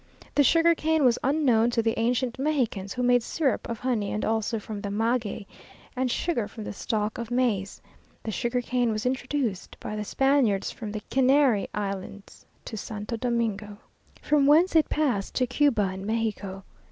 The 0.33 0.43
sugar 0.43 0.73
cane 0.73 1.05
was 1.05 1.19
unknown 1.23 1.69
to 1.69 1.83
the 1.83 1.93
ancient 1.99 2.39
Mexicans, 2.39 2.93
who 2.93 3.03
made 3.03 3.21
syrup 3.21 3.69
of 3.69 3.77
honey, 3.81 4.11
and 4.11 4.25
also 4.25 4.57
from 4.57 4.81
the 4.81 4.89
maguey, 4.89 5.45
and 5.95 6.09
sugar 6.09 6.47
from 6.47 6.63
the 6.63 6.73
stalk 6.73 7.19
of 7.19 7.29
maize. 7.29 7.79
The 8.23 8.31
sugar 8.31 8.61
cane 8.61 8.91
was 8.91 9.05
introduced 9.05 9.77
by 9.79 9.95
the 9.95 10.03
Spaniards 10.03 10.71
from 10.71 10.91
the 10.91 11.03
Canary 11.11 11.67
Islands 11.75 12.47
to 12.65 12.75
Santo 12.77 13.15
Domingo, 13.15 13.77
from 14.23 14.47
whence 14.47 14.75
it 14.75 14.89
passed 14.89 15.35
to 15.35 15.45
Cuba 15.45 15.89
and 15.93 16.03
Mexico. 16.07 16.63